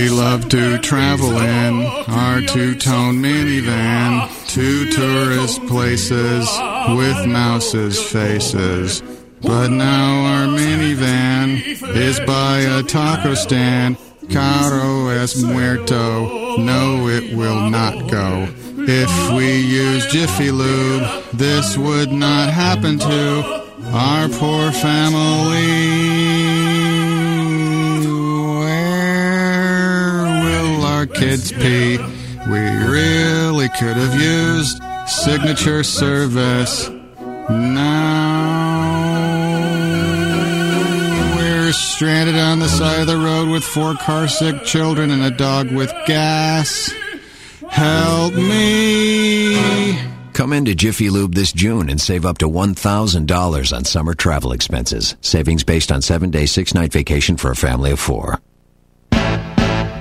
We 0.00 0.08
love 0.08 0.48
to 0.48 0.78
travel 0.78 1.36
in 1.36 1.84
our 2.08 2.40
two-tone 2.40 3.16
minivan 3.16 4.30
to 4.54 4.90
tourist 4.92 5.60
places 5.66 6.48
with 6.96 7.26
mouses' 7.26 8.02
faces. 8.02 9.02
But 9.42 9.68
now 9.68 10.24
our 10.24 10.46
minivan 10.46 11.60
is 11.94 12.18
by 12.20 12.60
a 12.60 12.82
taco 12.82 13.34
stand. 13.34 13.98
Caro 14.30 15.08
es 15.08 15.42
muerto. 15.42 16.56
No, 16.56 17.06
it 17.08 17.36
will 17.36 17.68
not 17.68 18.10
go. 18.10 18.48
If 18.78 19.32
we 19.36 19.60
use 19.60 20.06
Jiffy 20.06 20.50
Lube, 20.50 21.02
this 21.34 21.76
would 21.76 22.10
not 22.10 22.48
happen 22.48 22.98
to 23.00 23.66
our 23.92 24.30
poor 24.30 24.72
family. 24.72 26.49
Kids 31.20 31.52
pee? 31.52 31.98
We 32.48 32.60
really 32.88 33.68
could 33.68 33.96
have 33.96 34.18
used 34.18 34.82
signature 35.06 35.84
service. 35.84 36.88
Now 37.50 38.16
we're 41.36 41.72
stranded 41.72 42.36
on 42.36 42.58
the 42.60 42.68
side 42.68 43.00
of 43.02 43.06
the 43.06 43.18
road 43.18 43.50
with 43.50 43.62
four 43.62 43.94
car 43.96 44.28
sick 44.28 44.64
children 44.64 45.10
and 45.10 45.22
a 45.22 45.30
dog 45.30 45.70
with 45.70 45.92
gas. 46.06 46.90
Help 47.68 48.34
me. 48.34 49.98
Come 50.32 50.54
into 50.54 50.74
Jiffy 50.74 51.10
Lube 51.10 51.34
this 51.34 51.52
June 51.52 51.90
and 51.90 52.00
save 52.00 52.24
up 52.24 52.38
to 52.38 52.48
$1,000 52.48 53.76
on 53.76 53.84
summer 53.84 54.14
travel 54.14 54.52
expenses. 54.52 55.16
Savings 55.20 55.64
based 55.64 55.92
on 55.92 56.00
seven 56.00 56.30
day, 56.30 56.46
six 56.46 56.72
night 56.72 56.92
vacation 56.92 57.36
for 57.36 57.50
a 57.50 57.56
family 57.56 57.90
of 57.90 58.00
four. 58.00 58.40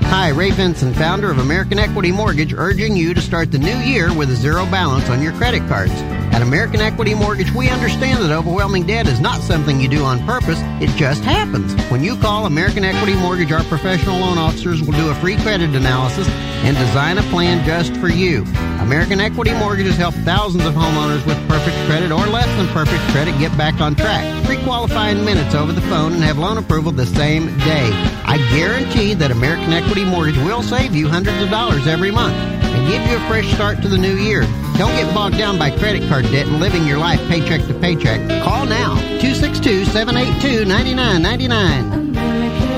Hi, 0.10 0.30
Ray 0.30 0.50
Vinson, 0.50 0.92
founder 0.96 1.30
of 1.30 1.38
American 1.38 1.78
Equity 1.78 2.12
Mortgage, 2.12 2.52
urging 2.52 2.96
you 2.96 3.14
to 3.14 3.22
start 3.22 3.52
the 3.52 3.60
new 3.60 3.78
year 3.78 4.12
with 4.12 4.32
a 4.32 4.36
zero 4.36 4.66
balance 4.66 5.08
on 5.08 5.22
your 5.22 5.34
credit 5.34 5.60
cards. 5.68 5.94
At 6.32 6.42
American 6.42 6.80
Equity 6.80 7.14
Mortgage, 7.16 7.52
we 7.54 7.70
understand 7.70 8.24
that 8.24 8.32
overwhelming 8.32 8.86
debt 8.86 9.08
is 9.08 9.20
not 9.20 9.42
something 9.42 9.80
you 9.80 9.88
do 9.88 10.04
on 10.04 10.24
purpose, 10.26 10.60
it 10.82 10.90
just 10.96 11.24
happens. 11.24 11.74
When 11.92 12.04
you 12.04 12.16
call 12.16 12.46
American 12.46 12.86
Equity 12.86 13.16
Mortgage, 13.16 13.52
our 13.52 13.64
professional 13.64 14.20
loan 14.20 14.38
officers 14.38 14.82
will 14.82 14.94
do 14.94 15.10
a 15.10 15.16
free 15.16 15.38
credit 15.38 15.76
analysis 15.76 16.28
and 16.30 16.78
design 16.78 17.18
a 17.18 17.24
plan 17.24 17.66
just 17.66 17.96
for 17.98 18.10
you. 18.10 18.44
American 18.80 19.20
Equity 19.20 19.54
Mortgages 19.54 19.98
help 19.98 20.14
thousands 20.16 20.66
of 20.66 20.74
homeowners 20.74 21.26
with 21.26 21.38
perfect 21.48 21.76
credit 21.88 22.12
or 22.12 22.26
less 22.28 22.48
than 22.58 22.68
perfect 22.68 23.02
credit 23.12 23.38
get 23.40 23.56
back 23.58 23.82
on 23.82 23.96
track. 23.96 24.46
Pre-qualify 24.46 25.10
in 25.10 25.26
minutes 25.26 25.56
over 25.56 25.74
the 25.74 25.82
phone 25.82 26.14
and 26.14 26.24
have 26.24 26.38
loan 26.38 26.58
approval 26.58 26.92
the 26.92 27.06
same 27.06 27.48
day. 27.60 27.90
I 28.26 28.38
guarantee 28.52 29.14
that 29.16 29.32
American 29.32 29.74
Equity 29.74 30.06
Mortgage 30.06 30.38
will 30.38 30.62
save 30.62 30.96
you 30.96 31.08
hundreds 31.08 31.42
of 31.42 31.50
dollars 31.50 31.88
every 31.88 32.12
month 32.12 32.36
and 32.36 32.88
give 32.88 33.02
you 33.10 33.18
a 33.18 33.28
fresh 33.28 33.52
start 33.54 33.82
to 33.82 33.88
the 33.88 33.98
new 33.98 34.16
year. 34.16 34.42
Don't 34.78 34.96
get 34.96 35.14
bogged 35.14 35.38
down 35.38 35.60
by 35.60 35.72
credit 35.72 36.08
card 36.08 36.19
debt 36.22 36.48
and 36.48 36.60
living 36.60 36.86
your 36.86 36.98
life 36.98 37.20
paycheck 37.28 37.66
to 37.68 37.74
paycheck. 37.76 38.20
Call 38.44 38.66
now 38.66 38.96
262 39.20 39.86
782 39.86 40.66
9999. 40.66 42.10
American 42.20 42.74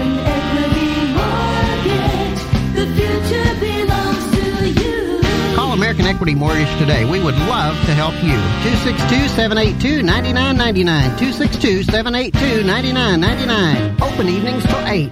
Equity 0.86 1.14
Mortgage. 1.14 2.42
The 2.76 2.86
future 2.96 3.50
belongs 3.60 4.26
to 4.32 4.70
you. 4.82 5.56
Call 5.56 5.74
American 5.74 6.06
Equity 6.06 6.36
Mortgage 6.36 6.80
today. 6.80 7.06
We 7.06 7.20
would 7.24 7.38
love 7.50 7.76
to 7.86 7.94
help 7.94 8.16
you. 8.24 8.38
262 8.64 9.28
782 9.30 10.04
9999. 10.04 11.18
262 11.18 11.84
782 11.84 12.64
9999. 12.64 14.02
Open 14.02 14.30
evenings 14.30 14.66
till 14.66 14.88
8. 14.88 15.12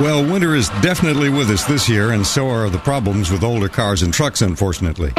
Well, 0.00 0.22
winter 0.22 0.54
is 0.54 0.68
definitely 0.80 1.28
with 1.28 1.50
us 1.50 1.64
this 1.64 1.88
year, 1.88 2.12
and 2.12 2.24
so 2.26 2.48
are 2.48 2.70
the 2.70 2.78
problems 2.78 3.32
with 3.32 3.42
older 3.42 3.68
cars 3.68 4.02
and 4.02 4.14
trucks, 4.14 4.42
unfortunately. 4.42 5.12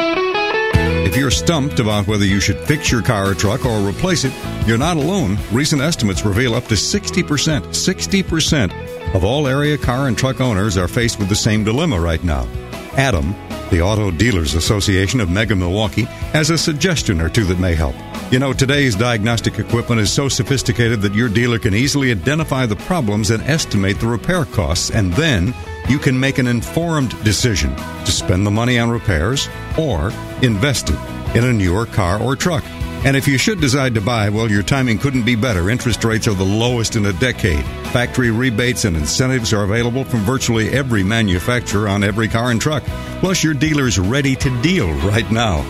If 0.74 1.16
you're 1.16 1.30
stumped 1.30 1.80
about 1.80 2.06
whether 2.06 2.24
you 2.24 2.40
should 2.40 2.58
fix 2.60 2.90
your 2.90 3.02
car 3.02 3.30
or 3.30 3.34
truck 3.34 3.64
or 3.64 3.88
replace 3.88 4.24
it, 4.24 4.32
you're 4.66 4.78
not 4.78 4.96
alone. 4.96 5.38
Recent 5.52 5.82
estimates 5.82 6.24
reveal 6.24 6.54
up 6.54 6.64
to 6.66 6.74
60%, 6.74 7.24
60% 7.24 9.14
of 9.14 9.24
all 9.24 9.48
area 9.48 9.76
car 9.76 10.06
and 10.06 10.16
truck 10.16 10.40
owners 10.40 10.76
are 10.76 10.88
faced 10.88 11.18
with 11.18 11.28
the 11.28 11.34
same 11.34 11.64
dilemma 11.64 11.98
right 11.98 12.22
now. 12.22 12.46
Adam, 12.96 13.34
the 13.70 13.80
Auto 13.80 14.10
Dealers 14.10 14.54
Association 14.54 15.20
of 15.20 15.30
Mega 15.30 15.56
Milwaukee, 15.56 16.04
has 16.32 16.50
a 16.50 16.58
suggestion 16.58 17.20
or 17.20 17.28
two 17.28 17.44
that 17.44 17.58
may 17.58 17.74
help. 17.74 17.94
You 18.30 18.38
know, 18.38 18.52
today's 18.52 18.94
diagnostic 18.94 19.58
equipment 19.58 20.00
is 20.00 20.12
so 20.12 20.28
sophisticated 20.28 21.00
that 21.02 21.14
your 21.14 21.28
dealer 21.28 21.58
can 21.58 21.74
easily 21.74 22.12
identify 22.12 22.66
the 22.66 22.76
problems 22.76 23.30
and 23.30 23.42
estimate 23.42 23.98
the 23.98 24.06
repair 24.06 24.44
costs, 24.44 24.90
and 24.90 25.12
then 25.14 25.52
you 25.88 25.98
can 25.98 26.18
make 26.18 26.38
an 26.38 26.46
informed 26.46 27.10
decision 27.24 27.74
to 27.76 28.12
spend 28.12 28.46
the 28.46 28.50
money 28.50 28.78
on 28.78 28.90
repairs 28.90 29.48
or 29.78 30.12
invest 30.42 30.90
it 30.90 30.98
in 31.36 31.44
a 31.44 31.52
newer 31.52 31.86
car 31.86 32.20
or 32.20 32.36
truck. 32.36 32.64
And 33.02 33.16
if 33.16 33.26
you 33.26 33.38
should 33.38 33.62
decide 33.62 33.94
to 33.94 34.00
buy, 34.02 34.28
well, 34.28 34.50
your 34.50 34.62
timing 34.62 34.98
couldn't 34.98 35.24
be 35.24 35.34
better. 35.34 35.70
Interest 35.70 36.04
rates 36.04 36.28
are 36.28 36.34
the 36.34 36.44
lowest 36.44 36.96
in 36.96 37.06
a 37.06 37.14
decade. 37.14 37.64
Factory 37.92 38.30
rebates 38.30 38.84
and 38.84 38.94
incentives 38.94 39.54
are 39.54 39.62
available 39.62 40.04
from 40.04 40.20
virtually 40.20 40.68
every 40.68 41.02
manufacturer 41.02 41.88
on 41.88 42.04
every 42.04 42.28
car 42.28 42.50
and 42.50 42.60
truck. 42.60 42.82
Plus, 43.20 43.42
your 43.42 43.54
dealer's 43.54 43.98
ready 43.98 44.36
to 44.36 44.62
deal 44.62 44.92
right 45.00 45.30
now. 45.30 45.62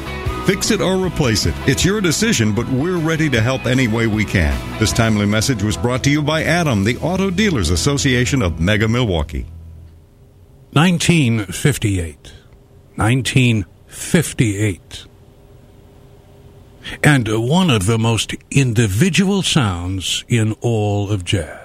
Fix 0.45 0.73
it 0.73 0.81
or 0.81 0.97
replace 0.97 1.47
it. 1.47 1.55
It's 1.69 1.85
your 1.85 2.01
decision, 2.01 2.53
but 2.53 2.69
we're 2.69 2.99
ready 2.99 3.31
to 3.31 3.41
help 3.41 3.67
any 3.67 3.87
way 3.87 4.09
we 4.09 4.25
can. 4.25 4.59
This 4.81 4.93
timely 4.93 5.27
message 5.27 5.63
was 5.63 5.77
brought 5.77 6.03
to 6.05 6.11
you 6.11 6.23
by 6.23 6.43
Adam, 6.43 6.83
the 6.83 6.97
Auto 6.97 7.31
Dealers 7.31 7.71
Association 7.71 8.43
of 8.43 8.59
Mega 8.59 8.89
Milwaukee. 8.89 9.47
1958. 10.73 12.33
1958. 12.95 15.07
And 17.03 17.29
one 17.29 17.71
of 17.71 17.87
the 17.87 17.99
most 17.99 18.35
individual 18.51 19.43
sounds 19.43 20.25
in 20.29 20.53
all 20.61 21.11
of 21.11 21.25
jazz. 21.25 21.60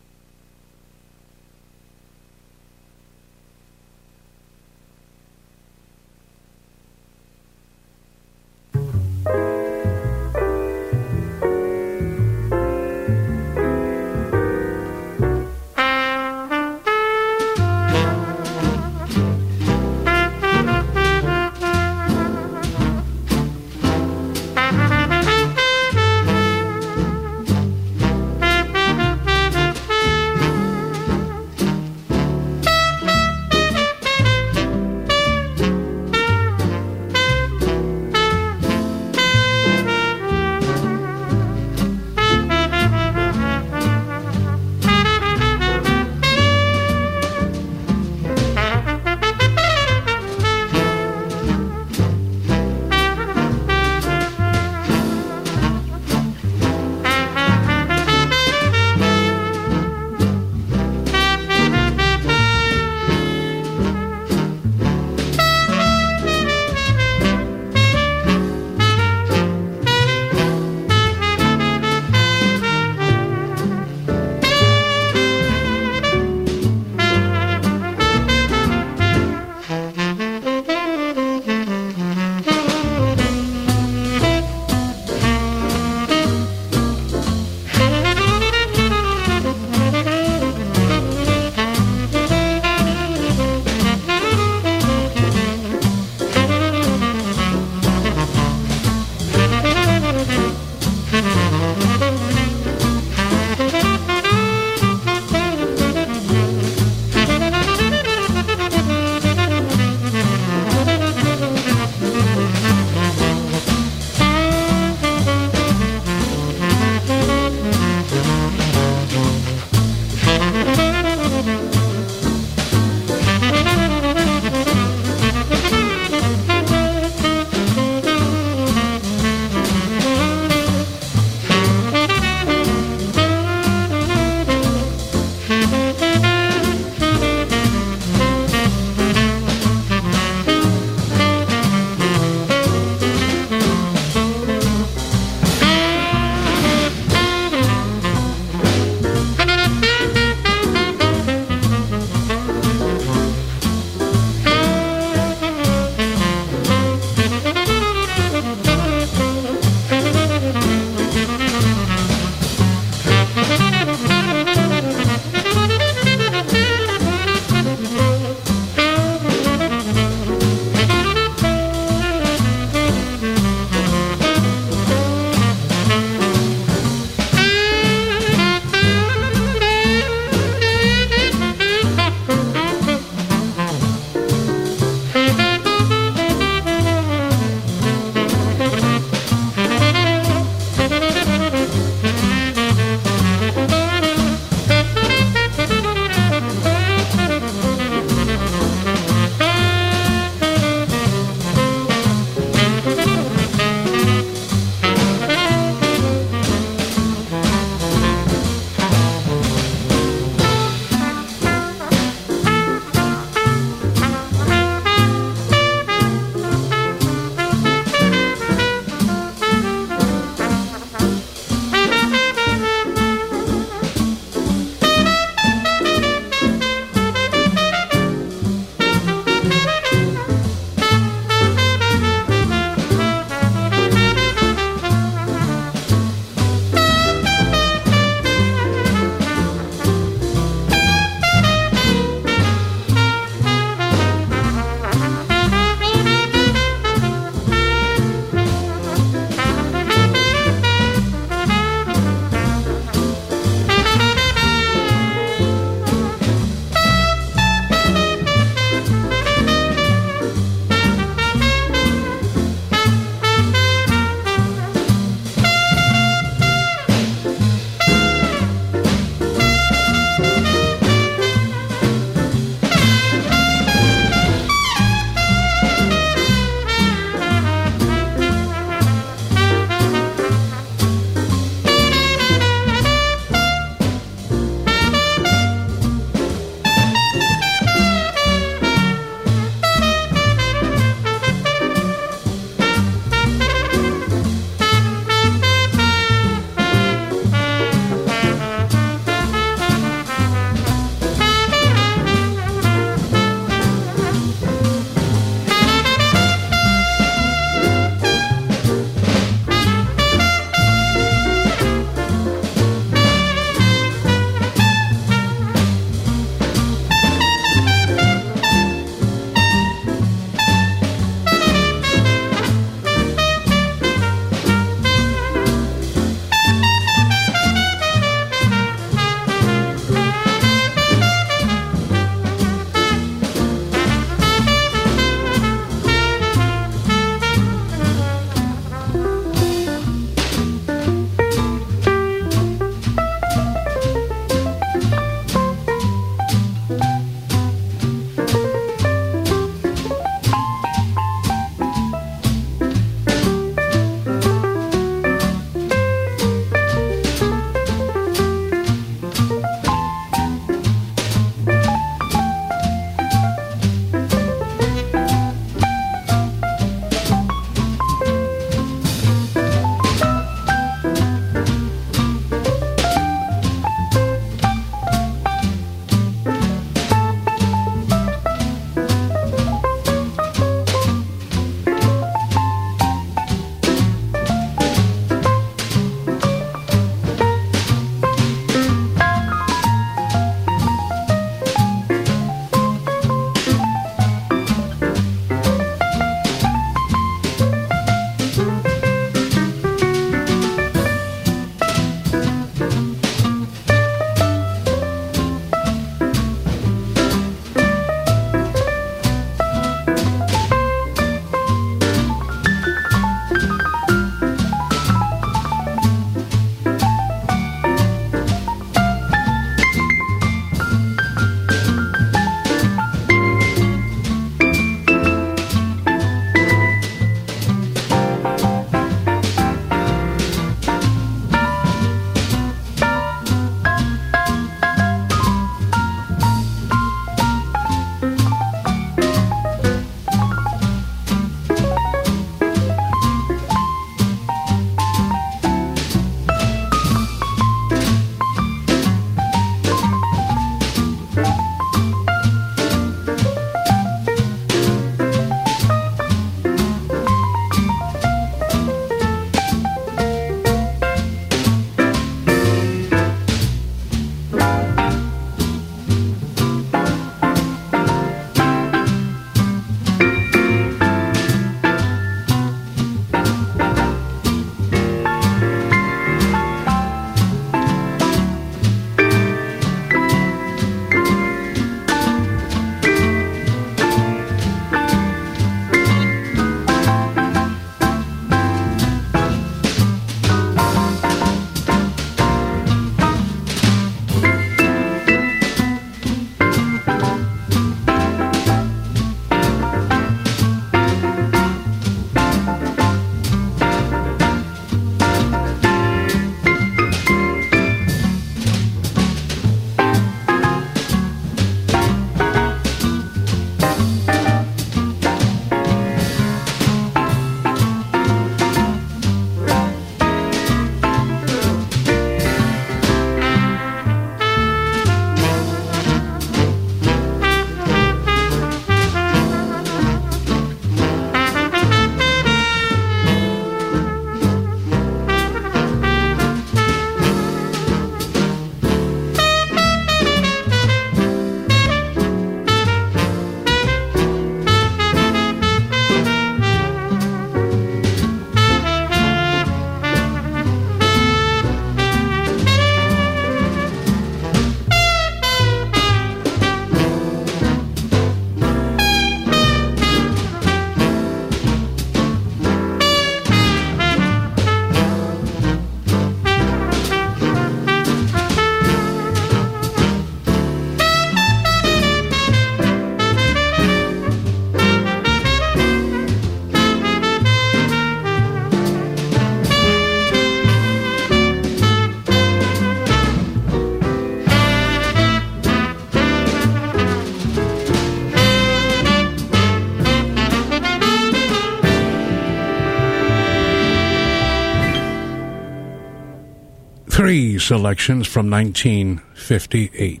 Three 597.02 597.36
selections 597.36 598.06
from 598.06 598.30
1958. 598.30 600.00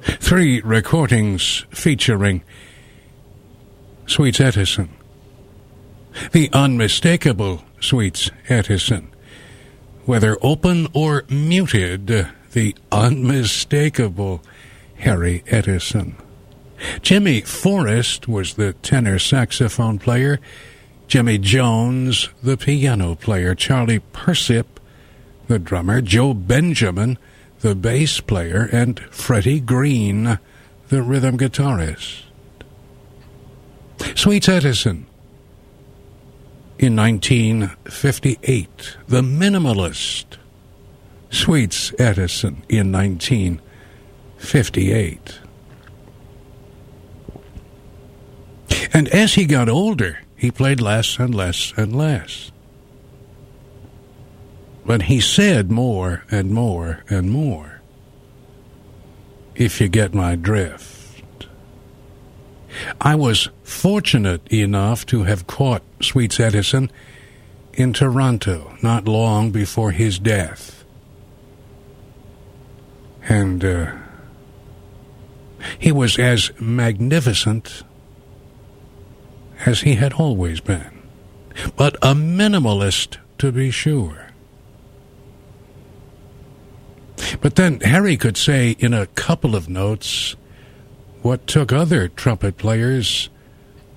Three 0.00 0.60
recordings 0.60 1.66
featuring 1.70 2.44
Sweets 4.06 4.38
Edison. 4.38 4.90
The 6.30 6.50
unmistakable 6.52 7.64
Sweets 7.80 8.30
Edison. 8.48 9.10
Whether 10.04 10.38
open 10.40 10.86
or 10.92 11.24
muted, 11.28 12.28
the 12.52 12.76
unmistakable 12.92 14.44
Harry 14.98 15.42
Edison. 15.48 16.14
Jimmy 17.02 17.40
Forrest 17.40 18.28
was 18.28 18.54
the 18.54 18.74
tenor 18.74 19.18
saxophone 19.18 19.98
player. 19.98 20.38
Jimmy 21.08 21.38
Jones, 21.38 22.28
the 22.40 22.56
piano 22.56 23.16
player. 23.16 23.56
Charlie 23.56 23.98
Persip, 24.12 24.75
the 25.48 25.58
drummer. 25.58 26.00
Joe 26.00 26.32
Benjamin, 26.34 27.18
the 27.60 27.74
bass 27.74 28.20
player. 28.20 28.68
And 28.72 29.00
Freddie 29.10 29.60
Green, 29.60 30.38
the 30.88 31.02
rhythm 31.02 31.38
guitarist. 31.38 32.22
Sweets 34.14 34.48
Edison. 34.48 35.06
In 36.78 36.94
1958, 36.94 38.98
the 39.08 39.22
minimalist. 39.22 40.36
Sweets 41.30 41.94
Edison 41.98 42.62
in 42.68 42.92
1958. 42.92 45.40
And 48.92 49.08
as 49.08 49.34
he 49.34 49.46
got 49.46 49.68
older, 49.68 50.20
he 50.36 50.50
played 50.50 50.80
less 50.80 51.18
and 51.18 51.34
less 51.34 51.72
and 51.76 51.96
less. 51.96 52.52
But 54.86 55.02
he 55.02 55.20
said 55.20 55.70
more 55.70 56.24
and 56.30 56.52
more 56.52 57.02
and 57.10 57.30
more. 57.30 57.80
If 59.56 59.80
you 59.80 59.88
get 59.88 60.14
my 60.14 60.36
drift. 60.36 61.46
I 63.00 63.16
was 63.16 63.48
fortunate 63.64 64.46
enough 64.52 65.04
to 65.06 65.24
have 65.24 65.46
caught 65.46 65.82
Sweets 66.00 66.38
Edison 66.38 66.90
in 67.72 67.92
Toronto 67.92 68.76
not 68.82 69.08
long 69.08 69.50
before 69.50 69.90
his 69.90 70.18
death. 70.18 70.84
And 73.28 73.64
uh, 73.64 73.92
he 75.78 75.90
was 75.90 76.18
as 76.18 76.52
magnificent 76.60 77.82
as 79.64 79.80
he 79.80 79.94
had 79.96 80.12
always 80.12 80.60
been, 80.60 81.02
but 81.76 81.96
a 81.96 82.14
minimalist 82.14 83.16
to 83.38 83.50
be 83.50 83.70
sure. 83.70 84.25
But 87.40 87.56
then 87.56 87.80
Harry 87.80 88.16
could 88.16 88.36
say 88.36 88.76
in 88.78 88.92
a 88.94 89.06
couple 89.06 89.54
of 89.54 89.68
notes 89.68 90.36
what 91.22 91.46
took 91.46 91.72
other 91.72 92.08
trumpet 92.08 92.56
players 92.56 93.28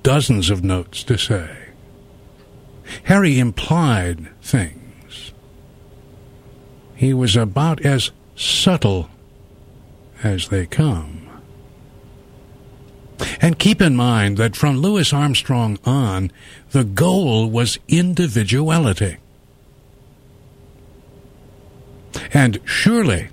dozens 0.03 0.49
of 0.49 0.63
notes 0.63 1.03
to 1.03 1.17
say. 1.17 1.55
Harry 3.03 3.39
implied 3.39 4.29
things. 4.41 5.31
He 6.95 7.13
was 7.13 7.35
about 7.35 7.85
as 7.85 8.11
subtle 8.35 9.09
as 10.23 10.49
they 10.49 10.65
come. 10.65 11.29
And 13.41 13.59
keep 13.59 13.81
in 13.81 13.95
mind 13.95 14.37
that 14.37 14.55
from 14.55 14.77
Louis 14.77 15.13
Armstrong 15.13 15.77
on, 15.85 16.31
the 16.71 16.83
goal 16.83 17.49
was 17.49 17.79
individuality. 17.87 19.17
And 22.33 22.59
surely, 22.65 23.29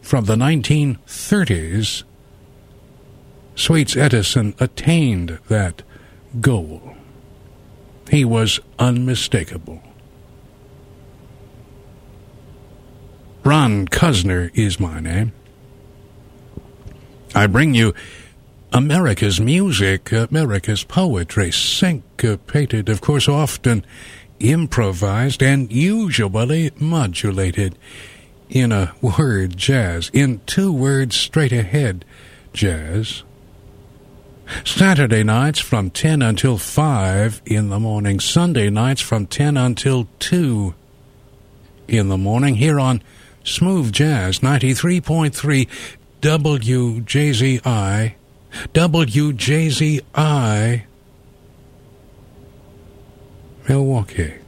from 0.00 0.24
the 0.24 0.36
1930s, 0.36 2.04
Sweets 3.54 3.96
Edison 3.96 4.54
attained 4.58 5.38
that 5.48 5.82
goal. 6.40 6.94
He 8.10 8.24
was 8.24 8.60
unmistakable. 8.78 9.82
Ron 13.44 13.86
Cuzner 13.88 14.50
is 14.54 14.78
my 14.78 15.00
name. 15.00 15.32
I 17.34 17.46
bring 17.46 17.74
you 17.74 17.94
America's 18.72 19.40
music, 19.40 20.12
America's 20.12 20.84
poetry, 20.84 21.50
syncopated, 21.50 22.88
of 22.88 23.00
course, 23.00 23.28
often 23.28 23.84
improvised 24.40 25.42
and 25.42 25.70
usually 25.70 26.70
modulated. 26.78 27.76
In 28.48 28.72
a 28.72 28.92
word 29.00 29.56
jazz, 29.56 30.10
in 30.12 30.40
two 30.46 30.72
words 30.72 31.14
straight 31.14 31.52
ahead 31.52 32.04
jazz. 32.52 33.22
Saturday 34.64 35.22
nights 35.22 35.60
from 35.60 35.90
10 35.90 36.22
until 36.22 36.58
5 36.58 37.42
in 37.46 37.68
the 37.68 37.78
morning, 37.78 38.18
Sunday 38.18 38.68
nights 38.68 39.00
from 39.00 39.26
10 39.26 39.56
until 39.56 40.08
2 40.18 40.74
in 41.86 42.08
the 42.08 42.18
morning 42.18 42.56
here 42.56 42.80
on 42.80 43.02
Smooth 43.44 43.92
Jazz 43.92 44.40
93.3 44.40 45.68
WJZI 46.20 48.14
WJZI 48.74 50.02
Milwaukee. 53.70 54.39